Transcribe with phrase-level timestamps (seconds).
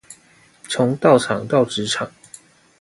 [0.67, 2.09] 從道場到職場